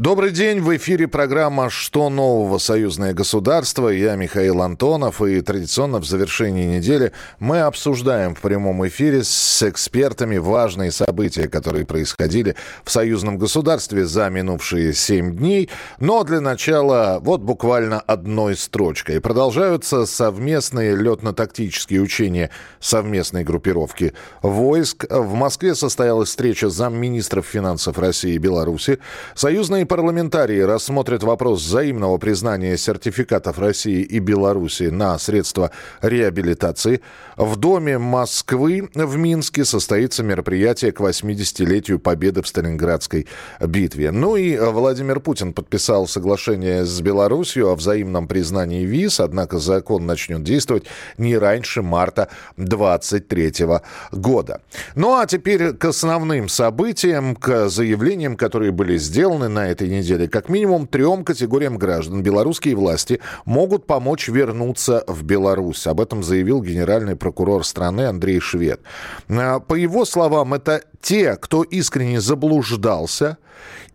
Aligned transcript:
Добрый 0.00 0.30
день, 0.30 0.60
в 0.60 0.74
эфире 0.78 1.08
программа 1.08 1.68
«Что 1.68 2.08
нового? 2.08 2.56
Союзное 2.56 3.12
государство». 3.12 3.90
Я 3.90 4.16
Михаил 4.16 4.62
Антонов, 4.62 5.20
и 5.20 5.42
традиционно 5.42 5.98
в 5.98 6.06
завершении 6.06 6.64
недели 6.64 7.12
мы 7.38 7.60
обсуждаем 7.60 8.34
в 8.34 8.40
прямом 8.40 8.88
эфире 8.88 9.22
с 9.22 9.62
экспертами 9.62 10.38
важные 10.38 10.90
события, 10.90 11.48
которые 11.48 11.84
происходили 11.84 12.56
в 12.82 12.90
союзном 12.90 13.36
государстве 13.36 14.06
за 14.06 14.30
минувшие 14.30 14.94
семь 14.94 15.36
дней. 15.36 15.68
Но 15.98 16.24
для 16.24 16.40
начала 16.40 17.18
вот 17.20 17.42
буквально 17.42 18.00
одной 18.00 18.56
строчкой. 18.56 19.20
Продолжаются 19.20 20.06
совместные 20.06 20.96
летно-тактические 20.96 22.00
учения 22.00 22.48
совместной 22.78 23.44
группировки 23.44 24.14
войск. 24.40 25.04
В 25.10 25.34
Москве 25.34 25.74
состоялась 25.74 26.30
встреча 26.30 26.70
замминистров 26.70 27.44
финансов 27.44 27.98
России 27.98 28.32
и 28.32 28.38
Беларуси. 28.38 28.98
Союзные 29.34 29.89
парламентарии 29.90 30.60
рассмотрят 30.60 31.24
вопрос 31.24 31.62
взаимного 31.62 32.16
признания 32.18 32.76
сертификатов 32.76 33.58
России 33.58 34.02
и 34.02 34.20
Беларуси 34.20 34.84
на 34.84 35.18
средства 35.18 35.72
реабилитации. 36.00 37.00
В 37.36 37.56
Доме 37.56 37.98
Москвы 37.98 38.88
в 38.94 39.16
Минске 39.16 39.64
состоится 39.64 40.22
мероприятие 40.22 40.92
к 40.92 41.00
80-летию 41.00 41.98
победы 41.98 42.40
в 42.40 42.46
Сталинградской 42.46 43.26
битве. 43.58 44.12
Ну 44.12 44.36
и 44.36 44.56
Владимир 44.56 45.18
Путин 45.18 45.52
подписал 45.52 46.06
соглашение 46.06 46.84
с 46.84 47.00
Беларусью 47.00 47.68
о 47.68 47.74
взаимном 47.74 48.28
признании 48.28 48.84
виз, 48.84 49.18
однако 49.18 49.58
закон 49.58 50.06
начнет 50.06 50.44
действовать 50.44 50.84
не 51.18 51.36
раньше 51.36 51.82
марта 51.82 52.28
2023 52.58 53.80
года. 54.12 54.60
Ну 54.94 55.18
а 55.18 55.26
теперь 55.26 55.72
к 55.72 55.84
основным 55.86 56.48
событиям, 56.48 57.34
к 57.34 57.68
заявлениям, 57.68 58.36
которые 58.36 58.70
были 58.70 58.96
сделаны 58.96 59.48
на 59.48 59.68
этой 59.68 59.79
неделе. 59.88 60.28
Как 60.28 60.48
минимум 60.48 60.86
трем 60.86 61.24
категориям 61.24 61.78
граждан 61.78 62.22
белорусские 62.22 62.74
власти 62.74 63.20
могут 63.44 63.86
помочь 63.86 64.28
вернуться 64.28 65.04
в 65.06 65.22
Беларусь. 65.22 65.86
Об 65.86 66.00
этом 66.00 66.22
заявил 66.22 66.62
генеральный 66.62 67.16
прокурор 67.16 67.64
страны 67.64 68.02
Андрей 68.02 68.40
Швед. 68.40 68.80
А, 69.28 69.60
по 69.60 69.74
его 69.74 70.04
словам, 70.04 70.54
это 70.54 70.82
те, 71.00 71.36
кто 71.36 71.62
искренне 71.62 72.20
заблуждался 72.20 73.38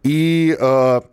и 0.04 0.56
а, 0.60 1.04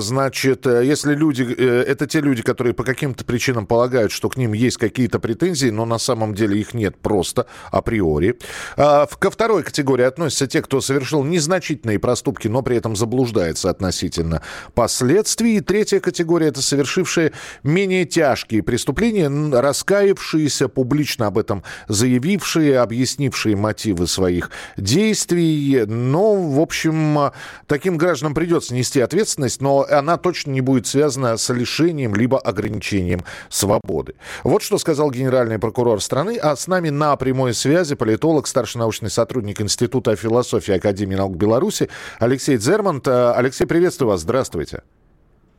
значит, 0.00 0.66
э, 0.66 0.84
если 0.84 1.14
люди, 1.14 1.42
э, 1.42 1.84
это 1.86 2.06
те 2.06 2.20
люди, 2.20 2.42
которые 2.42 2.74
по 2.74 2.84
каким-то 2.84 3.24
причинам 3.24 3.66
полагают, 3.66 4.12
что 4.12 4.28
к 4.28 4.36
ним 4.36 4.52
есть 4.52 4.76
какие-то 4.76 5.18
претензии, 5.18 5.68
но 5.68 5.84
на 5.86 5.98
самом 5.98 6.34
деле 6.34 6.60
их 6.60 6.74
нет 6.74 6.96
просто 6.96 7.46
априори. 7.70 8.38
А, 8.76 9.06
ко 9.06 9.30
второй 9.30 9.62
категории 9.62 10.04
относятся 10.04 10.46
те, 10.46 10.62
кто 10.62 10.80
совершил 10.80 11.24
незначительные 11.24 11.98
проступки, 11.98 12.48
но 12.48 12.62
при 12.62 12.76
этом 12.76 12.96
заблуждается 12.96 13.70
относительно 13.70 14.42
последствий. 14.74 15.56
И 15.56 15.60
третья 15.60 16.00
категория– 16.00 16.46
это 16.48 16.60
совершившие 16.60 17.32
менее 17.62 18.04
тяжкие 18.04 18.62
преступления, 18.62 19.28
раскаявшиеся, 19.28 20.68
публично 20.68 21.28
об 21.28 21.38
этом 21.38 21.62
заявившие, 21.88 22.78
объяснившие 22.78 23.56
мотивы 23.56 24.06
своих 24.06 24.50
действий. 24.76 25.84
Но, 25.86 26.34
в 26.34 26.60
общем, 26.60 27.32
таким 27.66 27.96
гражданам 27.96 28.34
придется 28.34 28.74
нести 28.74 29.00
ответственность, 29.00 29.61
но 29.62 29.86
она 29.88 30.18
точно 30.18 30.50
не 30.50 30.60
будет 30.60 30.86
связана 30.86 31.36
с 31.38 31.52
лишением 31.52 32.14
либо 32.14 32.38
ограничением 32.38 33.20
свободы. 33.48 34.14
Вот 34.44 34.62
что 34.62 34.76
сказал 34.76 35.10
генеральный 35.10 35.58
прокурор 35.58 36.02
страны. 36.02 36.36
А 36.36 36.56
с 36.56 36.66
нами 36.66 36.90
на 36.90 37.16
прямой 37.16 37.54
связи 37.54 37.94
политолог, 37.94 38.46
старший 38.46 38.80
научный 38.80 39.10
сотрудник 39.10 39.60
Института 39.60 40.16
философии 40.16 40.74
Академии 40.74 41.14
наук 41.14 41.36
Беларуси 41.36 41.88
Алексей 42.18 42.58
Дзермант. 42.58 43.06
Э, 43.06 43.32
Алексей, 43.32 43.64
приветствую 43.64 44.10
вас. 44.10 44.20
Здравствуйте. 44.20 44.82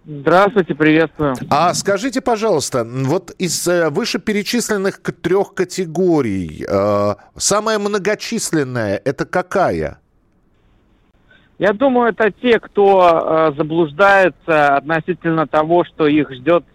Здравствуйте, 0.05 0.75
приветствую. 0.75 1.33
А 1.49 1.73
скажите, 1.73 2.19
пожалуйста, 2.19 2.83
вот 2.83 3.31
из 3.38 3.66
э, 3.69 3.89
вышеперечисленных 3.89 4.99
трех 5.22 5.53
категорий 5.53 6.66
э, 6.67 7.16
самая 7.38 7.79
многочисленная 7.79 9.01
это 9.05 9.25
какая? 9.25 10.03
Я 11.59 11.74
думаю, 11.74 12.09
это 12.09 12.31
те, 12.31 12.59
кто 12.59 13.50
э, 13.52 13.53
заблуждается 13.58 14.75
относительно 14.75 15.47
того, 15.47 15.84
что 15.84 16.08
их 16.08 16.31
ждет 16.31 16.66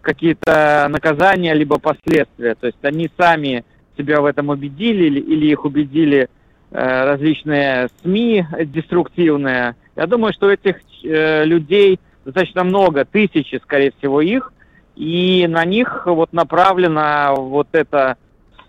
какие-то 0.00 0.86
наказания 0.88 1.54
либо 1.54 1.78
последствия. 1.78 2.54
То 2.54 2.66
есть 2.66 2.78
они 2.82 3.10
сами 3.16 3.64
себя 3.96 4.20
в 4.20 4.24
этом 4.24 4.48
убедили 4.48 5.04
или, 5.04 5.20
или 5.20 5.46
их 5.46 5.64
убедили 5.64 6.28
э, 6.70 7.04
различные 7.04 7.88
СМИ 8.02 8.46
деструктивные. 8.66 9.76
Я 9.94 10.06
думаю, 10.06 10.32
что 10.32 10.50
этих 10.50 10.76
э, 11.04 11.44
людей 11.44 12.00
достаточно 12.24 12.64
много, 12.64 13.04
тысячи, 13.04 13.60
скорее 13.62 13.92
всего, 13.98 14.20
их, 14.20 14.52
и 14.96 15.46
на 15.48 15.64
них 15.64 16.06
вот 16.06 16.32
направлена 16.32 17.34
вот 17.34 17.68
эта 17.72 18.16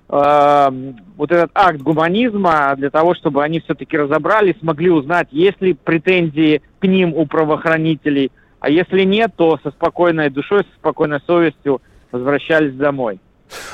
вот 0.10 1.32
этот 1.32 1.52
акт 1.54 1.82
гуманизма 1.82 2.74
для 2.78 2.90
того, 2.90 3.14
чтобы 3.14 3.44
они 3.44 3.60
все-таки 3.60 3.98
разобрались, 3.98 4.58
смогли 4.60 4.90
узнать, 4.90 5.28
есть 5.32 5.62
ли 5.62 5.74
претензии 5.74 6.62
к 6.80 6.88
ним 6.88 7.14
у 7.14 7.26
правоохранителей, 7.26 8.32
а 8.60 8.70
если 8.70 9.04
нет, 9.04 9.32
то 9.36 9.60
со 9.64 9.72
спокойной 9.72 10.30
душой, 10.30 10.64
со 10.64 10.80
спокойной 10.80 11.20
совестью 11.28 11.82
возвращались 12.12 12.74
домой. 12.74 13.20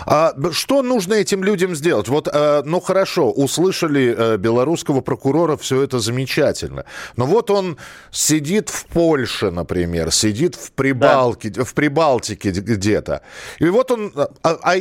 А 0.05 0.33
что 0.51 0.81
нужно 0.81 1.13
этим 1.13 1.43
людям 1.43 1.75
сделать? 1.75 2.07
Вот, 2.07 2.27
э, 2.31 2.61
ну 2.65 2.79
хорошо, 2.79 3.31
услышали 3.31 4.15
э, 4.17 4.37
белорусского 4.37 5.01
прокурора, 5.01 5.57
все 5.57 5.81
это 5.81 5.99
замечательно. 5.99 6.85
Но 7.15 7.25
вот 7.25 7.49
он 7.51 7.77
сидит 8.11 8.69
в 8.69 8.85
Польше, 8.85 9.51
например, 9.51 10.11
сидит 10.11 10.55
в 10.55 10.71
Прибалке, 10.71 11.49
да. 11.49 11.63
в 11.63 11.73
Прибалтике 11.73 12.51
где-то. 12.51 13.21
И 13.59 13.65
вот 13.65 13.91
он, 13.91 14.13
а, 14.15 14.29
а, 14.43 14.75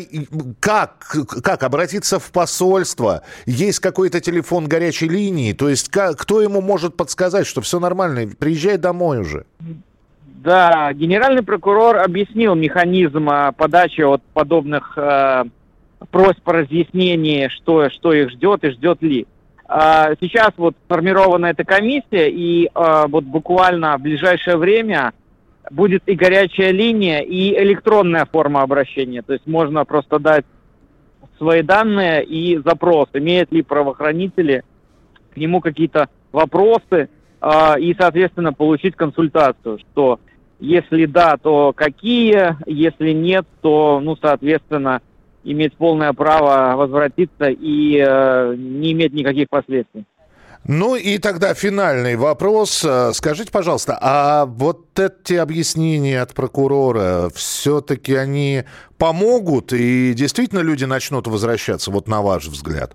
как, 0.60 1.16
как 1.42 1.62
обратиться 1.62 2.18
в 2.18 2.30
посольство? 2.30 3.22
Есть 3.46 3.80
какой-то 3.80 4.20
телефон 4.20 4.66
горячей 4.66 5.08
линии? 5.08 5.52
То 5.52 5.68
есть 5.68 5.88
как, 5.88 6.18
кто 6.18 6.40
ему 6.40 6.60
может 6.60 6.96
подсказать, 6.96 7.46
что 7.46 7.60
все 7.60 7.80
нормально, 7.80 8.30
приезжай 8.38 8.76
домой 8.76 9.20
уже? 9.20 9.44
Да, 10.40 10.92
генеральный 10.92 11.42
прокурор 11.42 11.98
объяснил 11.98 12.54
механизм 12.54 13.28
а, 13.30 13.52
подачи 13.52 14.00
от 14.00 14.22
подобных 14.34 14.96
э, 14.96 15.44
просьб 16.10 16.42
по 16.42 16.52
разъяснению, 16.52 17.48
что, 17.50 17.90
что 17.90 18.12
их 18.12 18.30
ждет 18.30 18.64
и 18.64 18.70
ждет 18.70 19.02
ли. 19.02 19.26
Э, 19.68 20.14
сейчас 20.20 20.50
вот 20.56 20.74
сформирована 20.86 21.46
эта 21.46 21.64
комиссия, 21.64 22.28
и 22.28 22.66
э, 22.66 23.04
вот 23.08 23.24
буквально 23.24 23.96
в 23.98 24.02
ближайшее 24.02 24.56
время 24.56 25.12
будет 25.70 26.02
и 26.06 26.14
горячая 26.14 26.72
линия, 26.72 27.20
и 27.20 27.56
электронная 27.62 28.24
форма 28.24 28.62
обращения. 28.62 29.22
То 29.22 29.34
есть 29.34 29.46
можно 29.46 29.84
просто 29.84 30.18
дать 30.18 30.44
свои 31.38 31.62
данные 31.62 32.24
и 32.24 32.58
запрос, 32.58 33.08
имеют 33.12 33.52
ли 33.52 33.62
правоохранители 33.62 34.64
к 35.34 35.36
нему 35.36 35.60
какие-то 35.60 36.08
вопросы, 36.32 37.08
и, 37.78 37.94
соответственно, 37.98 38.52
получить 38.52 38.94
консультацию, 38.94 39.78
что 39.78 40.20
если 40.62 41.06
да, 41.06 41.36
то 41.36 41.72
какие? 41.72 42.56
Если 42.66 43.10
нет, 43.10 43.46
то, 43.62 44.00
ну, 44.00 44.16
соответственно, 44.16 45.02
иметь 45.42 45.76
полное 45.76 46.12
право 46.12 46.76
возвратиться 46.76 47.48
и 47.48 47.98
э, 47.98 48.54
не 48.56 48.92
иметь 48.92 49.12
никаких 49.12 49.48
последствий. 49.50 50.04
Ну 50.64 50.94
и 50.94 51.18
тогда 51.18 51.54
финальный 51.54 52.14
вопрос. 52.14 52.84
Э, 52.84 53.10
скажите, 53.12 53.50
пожалуйста, 53.50 53.98
а 54.00 54.46
вот 54.46 54.96
эти 55.00 55.34
объяснения 55.34 56.22
от 56.22 56.32
прокурора, 56.34 57.28
все-таки 57.34 58.14
они 58.14 58.62
помогут 58.98 59.72
и 59.72 60.14
действительно 60.14 60.60
люди 60.60 60.84
начнут 60.84 61.26
возвращаться, 61.26 61.90
вот 61.90 62.06
на 62.06 62.22
ваш 62.22 62.46
взгляд? 62.46 62.94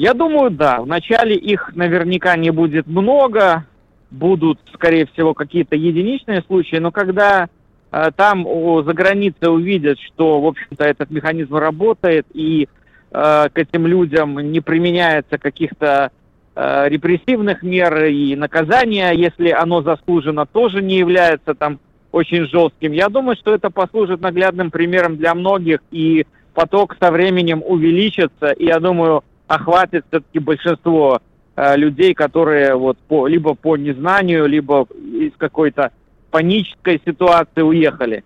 Я 0.00 0.14
думаю, 0.14 0.50
да. 0.50 0.80
Вначале 0.80 1.36
их 1.36 1.72
наверняка 1.74 2.34
не 2.34 2.48
будет 2.48 2.86
много, 2.86 3.66
будут, 4.10 4.58
скорее 4.72 5.04
всего, 5.04 5.34
какие-то 5.34 5.76
единичные 5.76 6.40
случаи, 6.46 6.76
но 6.76 6.90
когда 6.90 7.50
э, 7.92 8.10
там 8.16 8.46
о, 8.46 8.82
за 8.82 8.94
границей 8.94 9.54
увидят, 9.54 9.98
что, 10.00 10.40
в 10.40 10.46
общем-то, 10.46 10.84
этот 10.84 11.10
механизм 11.10 11.54
работает 11.54 12.24
и 12.32 12.66
э, 13.10 13.48
к 13.52 13.58
этим 13.58 13.86
людям 13.86 14.40
не 14.50 14.62
применяется 14.62 15.36
каких-то 15.36 16.12
э, 16.56 16.88
репрессивных 16.88 17.62
мер 17.62 18.06
и 18.06 18.34
наказания, 18.36 19.10
если 19.10 19.50
оно 19.50 19.82
заслужено, 19.82 20.46
тоже 20.46 20.80
не 20.80 20.96
является 20.96 21.52
там 21.52 21.78
очень 22.10 22.46
жестким. 22.46 22.92
Я 22.92 23.10
думаю, 23.10 23.36
что 23.36 23.52
это 23.52 23.68
послужит 23.68 24.22
наглядным 24.22 24.70
примером 24.70 25.18
для 25.18 25.34
многих, 25.34 25.80
и 25.90 26.26
поток 26.54 26.96
со 26.98 27.12
временем 27.12 27.62
увеличится, 27.62 28.52
и 28.52 28.64
я 28.64 28.80
думаю, 28.80 29.24
охватит 29.50 30.04
все-таки 30.08 30.38
большинство 30.38 31.20
Э, 31.62 31.76
людей, 31.76 32.14
которые 32.14 32.74
вот 32.74 32.96
по, 32.96 33.26
либо 33.26 33.54
по 33.54 33.76
незнанию, 33.76 34.46
либо 34.46 34.86
из 34.94 35.32
какой-то 35.36 35.92
панической 36.30 37.02
ситуации 37.04 37.60
уехали. 37.60 38.24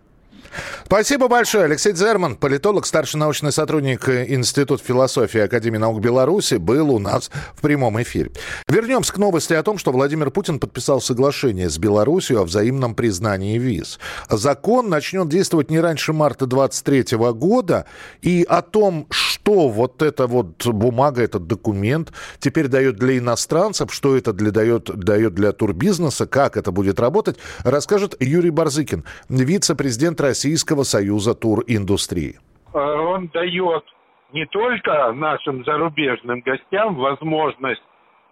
Спасибо 0.87 1.29
большое. 1.29 1.65
Алексей 1.65 1.93
Дзерман, 1.93 2.37
политолог, 2.37 2.87
старший 2.87 3.19
научный 3.19 3.53
сотрудник 3.53 4.09
Института 4.09 4.83
философии 4.83 5.41
Академии 5.41 5.79
наук 5.79 6.01
Беларуси, 6.01 6.55
был 6.57 6.91
у 6.95 6.99
нас 6.99 7.31
в 7.55 7.63
прямом 7.63 8.01
эфире. 8.03 8.31
Вернемся 8.69 9.13
к 9.13 9.19
новости 9.19 9.55
о 9.55 9.63
том, 9.63 9.79
что 9.79 9.93
Владимир 9.93 10.31
Путин 10.31 10.61
подписал 10.61 11.01
соглашение 11.01 11.69
с 11.69 11.79
Беларусью 11.79 12.41
о 12.41 12.45
взаимном 12.45 12.95
признании 12.95 13.59
виз. 13.59 13.99
Закон 14.29 14.89
начнет 14.89 15.29
действовать 15.29 15.71
не 15.71 15.81
раньше 15.81 16.13
марта 16.13 16.47
2023 16.47 17.17
года. 17.33 17.87
И 18.23 18.45
о 18.49 18.63
том, 18.63 19.07
что 19.11 19.69
вот 19.69 20.03
эта 20.03 20.27
вот 20.27 20.67
бумага, 20.67 21.23
этот 21.23 21.47
документ 21.47 22.13
теперь 22.39 22.69
дает 22.69 22.97
для 22.97 23.19
иностранцев, 23.19 23.93
что 23.93 24.17
это 24.17 24.33
для, 24.33 24.51
дает, 24.51 24.85
дает 24.85 25.35
для 25.35 25.53
турбизнеса, 25.53 26.27
как 26.27 26.57
это 26.57 26.73
будет 26.73 27.01
работать, 27.01 27.37
расскажет 27.63 28.17
Юрий 28.21 28.51
Барзыкин, 28.51 29.05
вице-президент 29.29 30.21
Российского 30.25 30.85
союза 30.85 31.35
туриндустрии. 31.35 32.35
Э, 32.73 32.79
он 32.79 33.29
дает 33.29 33.85
не 34.33 34.47
только 34.47 35.13
нашим 35.13 35.65
зарубежным 35.65 36.41
гостям 36.41 36.97
возможность 36.97 37.83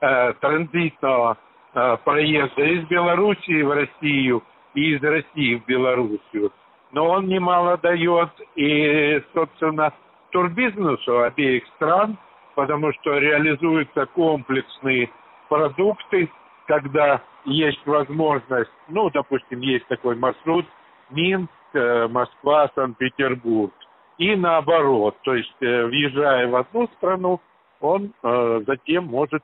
э, 0.01 0.33
транзитного 0.41 1.37
э, 1.75 1.97
проезда 2.05 2.63
из 2.63 2.89
Белоруссии 2.89 3.63
в 3.63 3.71
Россию 3.71 4.43
и 4.75 4.95
из 4.95 5.03
России 5.03 5.57
в 5.57 5.67
Белоруссию, 5.67 6.51
но 6.93 7.09
он 7.09 7.29
немало 7.29 7.77
дает 7.77 8.31
и, 8.57 9.23
собственно, 9.35 9.93
турбизнесу 10.31 11.21
обеих 11.21 11.65
стран, 11.77 12.19
потому 12.55 12.93
что 12.95 13.19
реализуются 13.19 14.07
комплексные 14.07 15.11
продукты, 15.49 16.31
когда 16.67 17.21
есть 17.45 17.85
возможность, 17.87 18.71
ну, 18.89 19.11
допустим, 19.11 19.61
есть 19.61 19.87
такой 19.89 20.17
маршрут 20.17 20.67
Минск, 21.11 21.51
э, 21.51 21.62
Москва, 22.09 22.71
Санкт-Петербург, 22.75 23.73
и 24.19 24.37
наоборот, 24.37 25.17
то 25.23 25.35
есть 25.35 25.55
э, 25.61 25.85
въезжая 25.87 26.47
в 26.47 26.57
одну 26.57 26.87
страну, 26.97 27.41
он 27.81 28.13
э, 28.23 28.63
затем 28.67 29.07
может 29.07 29.43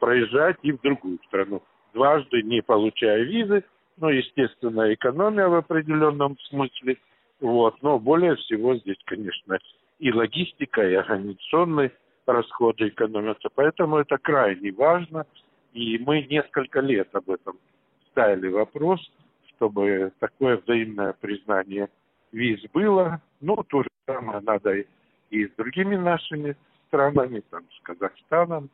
проезжать 0.00 0.56
и 0.62 0.72
в 0.72 0.80
другую 0.80 1.18
страну, 1.26 1.62
дважды 1.92 2.42
не 2.42 2.62
получая 2.62 3.22
визы, 3.24 3.64
ну, 3.96 4.08
естественно, 4.08 4.92
экономия 4.92 5.48
в 5.48 5.54
определенном 5.54 6.38
смысле, 6.48 6.98
вот, 7.40 7.82
но 7.82 7.98
более 7.98 8.36
всего 8.36 8.76
здесь, 8.76 8.98
конечно, 9.04 9.58
и 9.98 10.12
логистика, 10.12 10.88
и 10.88 10.94
организационные 10.94 11.92
расходы 12.26 12.88
экономятся, 12.88 13.48
поэтому 13.54 13.96
это 13.96 14.18
крайне 14.18 14.72
важно, 14.72 15.26
и 15.72 15.98
мы 15.98 16.22
несколько 16.22 16.80
лет 16.80 17.08
об 17.14 17.30
этом 17.30 17.58
ставили 18.10 18.48
вопрос, 18.48 19.00
чтобы 19.58 20.12
такое 20.20 20.56
взаимное 20.56 21.12
признание 21.12 21.88
виз 22.32 22.60
было, 22.72 23.20
ну, 23.40 23.56
то 23.64 23.82
же 23.82 23.88
самое 24.06 24.40
надо 24.40 24.84
и 25.30 25.46
с 25.46 25.50
другими 25.56 25.96
нашими 25.96 26.56
странами, 26.86 27.42
там, 27.50 27.64
с 27.76 27.82
Казахстаном, 27.82 28.70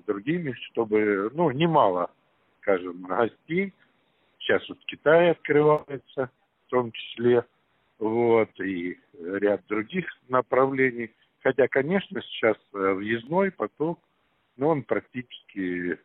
с 0.00 0.04
другими, 0.04 0.52
чтобы, 0.70 1.30
ну, 1.34 1.50
немало, 1.50 2.10
скажем, 2.60 3.02
гостей 3.02 3.72
Сейчас 4.42 4.68
вот 4.68 4.78
Китай 4.86 5.30
открывается, 5.30 6.30
в 6.66 6.70
том 6.70 6.90
числе, 6.90 7.44
вот, 8.00 8.48
и 8.60 8.98
ряд 9.20 9.64
других 9.68 10.06
направлений. 10.28 11.12
Хотя, 11.44 11.68
конечно, 11.68 12.20
сейчас 12.22 12.56
э, 12.74 12.92
въездной 12.92 13.52
поток, 13.52 14.00
но 14.56 14.70
он 14.70 14.82
практически 14.82 15.98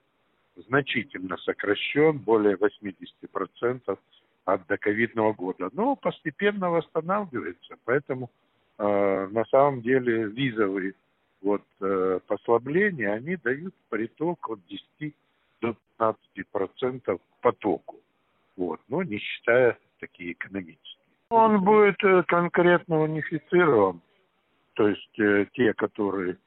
значительно 0.68 1.38
сокращен, 1.38 2.18
более 2.20 2.56
80% 2.56 3.98
от 4.46 4.68
доковидного 4.68 5.34
года. 5.34 5.70
Но 5.74 5.96
постепенно 5.96 6.70
восстанавливается, 6.70 7.76
поэтому 7.86 8.30
э, 8.78 9.28
на 9.32 9.46
самом 9.46 9.82
деле 9.82 10.24
визовые 10.26 10.94
вот, 11.42 11.64
э, 11.82 12.20
послабления, 12.28 13.14
они 13.14 13.36
дают 13.36 13.74
приток 13.90 14.50
от 14.50 14.60
10 14.68 15.14
до 15.62 15.76
15% 16.00 17.20
потоку 17.42 17.98
вот, 18.58 18.82
но 18.90 19.04
не 19.04 19.20
считая 19.20 19.78
такие 20.00 20.34
экономические. 20.34 20.98
Он 21.30 21.64
будет 21.64 22.04
э, 22.04 22.24
конкретно 22.28 23.02
унифицирован, 23.02 24.02
то 24.74 24.88
есть 24.88 25.20
э, 25.20 25.46
те, 25.54 25.74
которые 25.74 26.38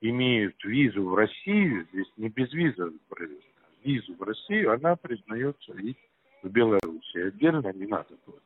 имеют 0.00 0.62
визу 0.64 1.08
в 1.08 1.14
Россию, 1.14 1.86
здесь 1.92 2.10
не 2.16 2.28
без 2.28 2.52
визы 2.52 2.92
визу 3.86 4.14
в 4.14 4.22
Россию, 4.22 4.72
она 4.72 4.96
признается 4.96 5.72
и 5.74 5.94
в 6.42 6.48
Беларуси. 6.48 7.18
Отдельно 7.18 7.72
не 7.72 7.86
надо 7.86 8.16
платить. 8.24 8.42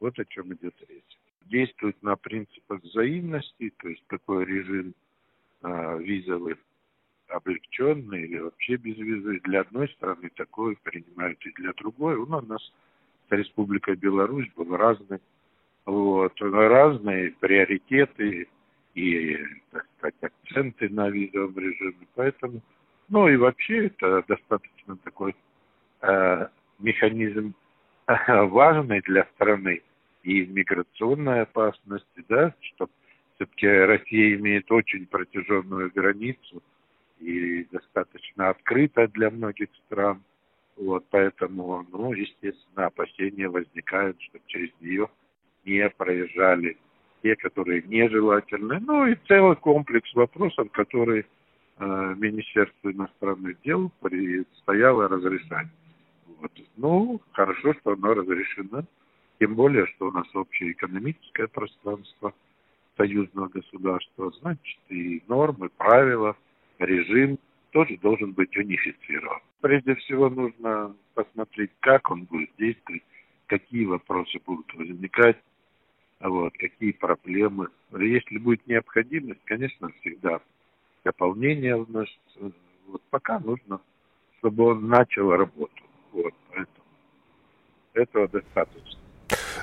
Вот 0.00 0.18
о 0.18 0.24
чем 0.24 0.52
идет 0.54 0.74
речь. 0.88 1.18
Действует 1.46 2.02
на 2.02 2.16
принципах 2.16 2.82
взаимности, 2.82 3.72
то 3.78 3.88
есть 3.88 4.04
такой 4.08 4.44
режим 4.44 4.94
э, 5.62 5.98
визовый 6.02 6.56
облегченный 7.28 8.24
или 8.24 8.38
вообще 8.38 8.76
без 8.76 8.96
визы. 8.96 9.40
Для 9.44 9.60
одной 9.60 9.88
страны 9.90 10.30
такое 10.34 10.76
принимают 10.82 11.44
и 11.46 11.52
для 11.52 11.72
другой. 11.74 12.16
Ну, 12.16 12.38
у 12.38 12.42
нас 12.42 12.62
с 13.28 13.32
Республикой 13.32 13.96
Беларусь 13.96 14.50
был 14.56 14.76
разный, 14.76 15.20
вот, 15.86 16.40
разные 16.40 17.32
приоритеты 17.32 18.48
и, 18.94 19.38
так 19.70 19.86
сказать, 19.96 20.14
акценты 20.20 20.88
на 20.88 21.08
визовом 21.08 21.56
режиме. 21.56 22.06
Поэтому, 22.14 22.60
ну 23.10 23.28
и 23.28 23.36
вообще 23.36 23.86
это 23.86 24.24
достаточно 24.26 24.96
такой 24.98 25.34
э, 26.02 26.46
механизм 26.78 27.54
важный 28.28 29.00
для 29.02 29.24
страны 29.34 29.82
и 30.22 30.46
миграционной 30.46 31.42
опасности, 31.42 32.24
да, 32.28 32.54
что 32.60 32.88
все-таки 33.34 33.66
Россия 33.66 34.36
имеет 34.36 34.70
очень 34.70 35.06
протяженную 35.06 35.90
границу 35.94 36.62
и 37.18 37.64
достаточно 37.70 38.50
открыта 38.50 39.08
для 39.08 39.30
многих 39.30 39.68
стран. 39.86 40.22
Вот, 40.76 41.04
поэтому, 41.10 41.86
ну, 41.90 42.12
естественно, 42.12 42.86
опасения 42.86 43.48
возникают, 43.48 44.20
что 44.22 44.38
через 44.46 44.70
нее 44.80 45.08
не 45.64 45.88
проезжали 45.90 46.78
те, 47.22 47.36
которые 47.36 47.82
нежелательны. 47.82 48.80
Ну 48.80 49.06
и 49.06 49.16
целый 49.26 49.56
комплекс 49.56 50.12
вопросов, 50.14 50.70
которые 50.70 51.26
Министерству 51.80 52.90
иностранных 52.90 53.60
дел 53.62 53.90
предстояло 54.00 55.08
разрешать. 55.08 55.68
Вот. 56.40 56.52
Ну, 56.76 57.20
хорошо, 57.32 57.74
что 57.74 57.92
оно 57.92 58.14
разрешено. 58.14 58.84
Тем 59.38 59.54
более, 59.54 59.86
что 59.86 60.08
у 60.08 60.12
нас 60.12 60.26
общее 60.34 60.72
экономическое 60.72 61.48
пространство 61.48 62.34
союзного 62.96 63.48
государства, 63.48 64.30
значит, 64.40 64.78
и 64.88 65.22
нормы, 65.26 65.70
правила– 65.70 66.36
режим 66.80 67.38
тоже 67.70 67.96
должен 67.98 68.32
быть 68.32 68.56
унифицирован. 68.56 69.40
Прежде 69.60 69.94
всего 69.96 70.28
нужно 70.28 70.96
посмотреть, 71.14 71.70
как 71.80 72.10
он 72.10 72.24
будет 72.24 72.50
действовать, 72.58 73.02
какие 73.46 73.84
вопросы 73.84 74.38
будут 74.44 74.72
возникать, 74.74 75.36
вот, 76.20 76.52
какие 76.58 76.92
проблемы. 76.92 77.68
Если 77.92 78.38
будет 78.38 78.66
необходимость, 78.66 79.40
конечно, 79.44 79.90
всегда 80.00 80.40
дополнение 81.04 81.76
вносится. 81.76 82.52
Вот 82.86 83.02
пока 83.10 83.38
нужно, 83.38 83.80
чтобы 84.38 84.64
он 84.64 84.88
начал 84.88 85.30
работу. 85.30 85.82
Вот, 86.12 86.34
поэтому 86.48 86.86
этого 87.94 88.28
достаточно. 88.28 89.00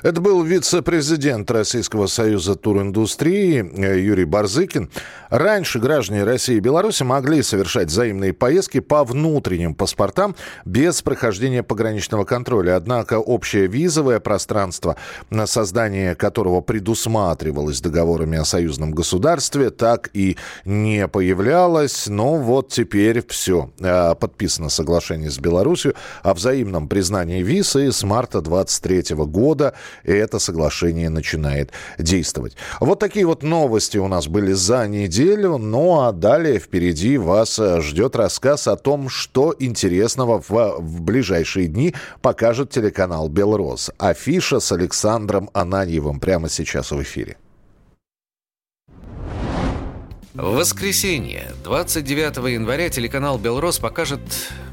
Это 0.02 0.20
был 0.20 0.42
вице-президент 0.44 1.50
Российского 1.50 2.06
союза 2.06 2.54
туриндустрии 2.54 3.68
э, 3.76 4.00
Юрий 4.00 4.24
Барзыкин. 4.24 4.90
Раньше 5.28 5.80
граждане 5.80 6.22
России 6.22 6.56
и 6.56 6.60
Беларуси 6.60 7.02
могли 7.02 7.42
совершать 7.42 7.88
взаимные 7.88 8.32
поездки 8.32 8.78
по 8.78 9.02
внутренним 9.02 9.74
паспортам 9.74 10.36
без 10.64 11.02
прохождения 11.02 11.64
пограничного 11.64 12.24
контроля. 12.24 12.76
Однако 12.76 13.18
общее 13.18 13.66
визовое 13.66 14.20
пространство, 14.20 14.96
на 15.30 15.46
создание 15.46 16.14
которого 16.14 16.60
предусматривалось 16.60 17.80
договорами 17.80 18.38
о 18.38 18.44
союзном 18.44 18.92
государстве, 18.92 19.70
так 19.70 20.10
и 20.12 20.36
не 20.64 21.08
появлялось. 21.08 22.06
Но 22.06 22.36
вот 22.36 22.68
теперь 22.68 23.26
все. 23.26 23.70
Э, 23.80 24.14
подписано 24.14 24.68
соглашение 24.68 25.30
с 25.30 25.38
Беларусью 25.38 25.94
о 26.22 26.34
взаимном 26.34 26.88
признании 26.88 27.42
виз 27.42 27.74
и 27.74 27.90
с 27.90 28.04
марта 28.04 28.40
23 28.40 29.16
года 29.26 29.74
это 30.04 30.38
соглашение 30.38 31.08
начинает 31.08 31.72
действовать. 31.98 32.56
Вот 32.80 32.98
такие 32.98 33.26
вот 33.26 33.42
новости 33.42 33.98
у 33.98 34.08
нас 34.08 34.26
были 34.28 34.52
за 34.52 34.86
неделю. 34.88 35.58
Ну 35.58 36.00
а 36.00 36.12
далее 36.12 36.58
впереди 36.58 37.18
вас 37.18 37.58
э, 37.58 37.80
ждет 37.80 38.16
рассказ 38.16 38.68
о 38.68 38.76
том, 38.76 39.08
что 39.08 39.54
интересного 39.58 40.40
в, 40.40 40.76
в 40.78 41.00
ближайшие 41.02 41.68
дни 41.68 41.94
покажет 42.22 42.70
телеканал 42.70 43.28
«Белрос». 43.28 43.90
Афиша 43.98 44.60
с 44.60 44.72
Александром 44.72 45.50
Ананьевым 45.52 46.20
прямо 46.20 46.48
сейчас 46.48 46.90
в 46.90 47.02
эфире. 47.02 47.36
В 50.38 50.54
воскресенье, 50.54 51.50
29 51.64 52.36
января, 52.52 52.88
телеканал 52.90 53.38
«Белрос» 53.38 53.80
покажет, 53.80 54.20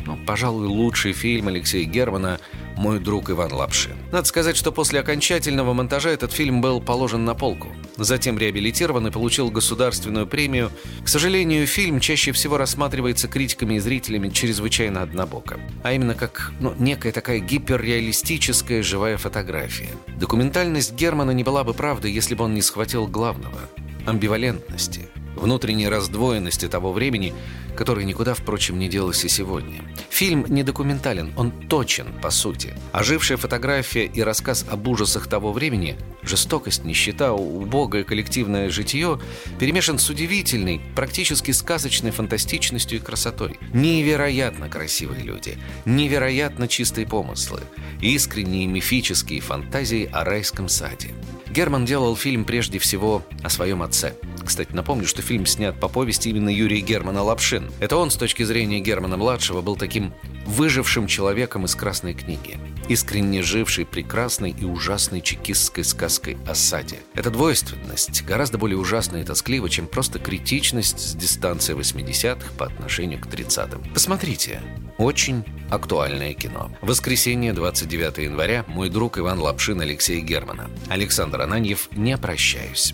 ну, 0.06 0.16
пожалуй, 0.28 0.68
лучший 0.68 1.14
фильм 1.14 1.48
Алексея 1.48 1.86
Германа 1.86 2.40
«Мой 2.78 3.00
друг 3.00 3.30
Иван 3.30 3.54
Лапшин». 3.54 3.94
Надо 4.12 4.28
сказать, 4.28 4.58
что 4.58 4.72
после 4.72 5.00
окончательного 5.00 5.74
монтажа 5.74 6.10
этот 6.10 6.32
фильм 6.32 6.62
был 6.62 6.82
положен 6.82 7.26
на 7.26 7.34
полку. 7.34 7.70
Затем 7.98 8.38
реабилитирован 8.38 9.08
и 9.08 9.12
получил 9.12 9.50
государственную 9.50 10.28
премию. 10.28 10.72
К 11.04 11.08
сожалению, 11.08 11.68
фильм 11.68 12.00
чаще 12.00 12.32
всего 12.32 12.58
рассматривается 12.58 13.28
критиками 13.28 13.76
и 13.76 13.80
зрителями 13.80 14.30
чрезвычайно 14.30 15.02
однобоко. 15.02 15.60
А 15.84 15.94
именно 15.94 16.16
как 16.16 16.52
ну, 16.60 16.74
некая 16.78 17.12
такая 17.12 17.40
гиперреалистическая 17.40 18.84
живая 18.84 19.18
фотография. 19.18 19.90
Документальность 20.18 20.94
Германа 20.94 21.32
не 21.32 21.44
была 21.44 21.64
бы 21.64 21.74
правдой, 21.74 22.12
если 22.12 22.36
бы 22.36 22.44
он 22.44 22.54
не 22.54 22.62
схватил 22.62 23.08
главного– 23.08 23.60
амбивалентности– 24.06 25.08
внутренней 25.36 25.90
раздвоенности 25.90 26.68
того 26.68 26.92
времени, 26.94 27.34
которое 27.76 28.06
никуда, 28.06 28.34
впрочем, 28.34 28.80
не 28.80 28.90
делось 28.90 29.24
и 29.26 29.30
сегодня. 29.30 29.82
Фильм 30.16 30.46
не 30.48 30.64
документален, 30.64 31.34
он 31.36 31.52
точен, 31.52 32.08
по 32.22 32.30
сути. 32.30 32.74
Ожившая 32.94 33.36
фотография 33.36 34.06
и 34.06 34.22
рассказ 34.22 34.66
об 34.72 34.88
ужасах 34.88 35.28
того 35.28 35.52
времени, 35.52 35.98
жестокость, 36.22 36.86
нищета, 36.86 37.34
убогое 37.34 38.06
коллективное 38.06 38.70
житие, 38.70 39.20
перемешан 39.60 40.00
с 40.00 40.10
удивительной, 40.10 40.80
практически 40.96 41.52
сказочной 41.52 42.12
фантастичностью 42.12 43.00
и 43.00 43.02
красотой. 43.02 43.60
Невероятно 43.74 44.70
красивые 44.70 45.22
люди, 45.22 45.58
невероятно 45.84 46.70
чистые 46.70 47.06
помыслы, 47.06 47.60
искренние 48.00 48.68
мифические 48.68 49.42
фантазии 49.42 50.10
о 50.14 50.24
райском 50.24 50.70
саде. 50.70 51.10
Герман 51.50 51.84
делал 51.84 52.16
фильм 52.16 52.46
прежде 52.46 52.80
всего 52.80 53.22
о 53.44 53.50
своем 53.50 53.84
отце– 53.84 54.14
кстати, 54.46 54.72
напомню, 54.72 55.06
что 55.08 55.22
фильм 55.22 55.46
снят 55.46 55.80
по 55.80 55.90
повести 55.90 56.30
именно 56.30 56.50
Юрия 56.50 56.82
Германа 56.82 57.24
Лапшин. 57.24 57.72
Это 57.80 57.98
он, 57.98 58.12
с 58.12 58.16
точки 58.16 58.44
зрения 58.44 58.80
Германа-младшего, 58.80 59.62
был 59.62 59.76
таким 59.76 60.14
выжившим 60.46 61.08
человеком 61.08 61.66
из 61.66 61.76
«Красной 61.76 62.14
книги», 62.14 62.58
искренне 62.88 63.42
живший 63.42 63.86
прекрасной 63.86 64.52
и 64.52 64.64
ужасной 64.64 65.22
чекистской 65.22 65.84
сказкой 65.84 66.38
о 66.48 66.56
саде. 66.56 67.00
Эта 67.16 67.32
двойственность 67.32 68.24
гораздо 68.24 68.58
более 68.58 68.78
ужасна 68.78 69.18
и 69.18 69.24
тосклива, 69.24 69.70
чем 69.70 69.88
просто 69.88 70.20
критичность 70.20 71.00
с 71.00 71.16
дистанции 71.16 71.76
80-х 71.76 72.52
по 72.58 72.66
отношению 72.68 73.20
к 73.20 73.28
30-м. 73.28 73.84
Посмотрите. 73.94 74.62
Очень 74.98 75.44
актуальное 75.70 76.34
кино. 76.34 76.72
Воскресенье, 76.82 77.52
29 77.54 78.20
января. 78.20 78.64
Мой 78.68 78.90
друг 78.90 79.18
Иван 79.18 79.40
Лапшин 79.40 79.82
Алексей 79.82 80.22
Германа. 80.22 80.70
Александр 80.88 81.42
Ананьев. 81.42 81.90
Не 81.92 82.18
прощаюсь. 82.18 82.94